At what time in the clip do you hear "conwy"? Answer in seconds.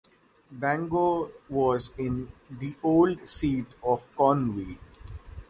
4.15-4.79